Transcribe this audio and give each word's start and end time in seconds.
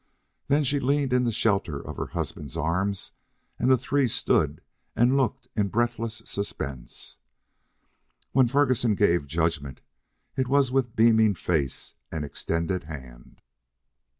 Then 0.47 0.63
she 0.63 0.79
leaned 0.79 1.13
in 1.13 1.25
the 1.25 1.31
shelter 1.31 1.79
of 1.79 1.97
her 1.97 2.07
husband's 2.07 2.57
arm, 2.57 2.91
and 3.59 3.69
the 3.69 3.77
three 3.77 4.07
stood 4.07 4.59
and 4.95 5.15
looked 5.15 5.47
in 5.55 5.67
breathless 5.67 6.23
suspense. 6.25 7.17
When 8.31 8.47
Ferguson 8.47 8.95
gave 8.95 9.27
judgment, 9.27 9.81
it 10.35 10.47
was 10.47 10.71
with 10.71 10.95
beaming 10.95 11.35
face 11.35 11.93
and 12.11 12.25
extended 12.25 12.85
hand. 12.85 13.41